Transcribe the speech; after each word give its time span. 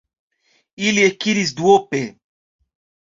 Ili 0.87 1.03
ekiris 1.09 1.53
duope. 1.59 2.03